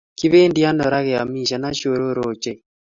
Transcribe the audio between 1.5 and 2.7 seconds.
ashorore ochei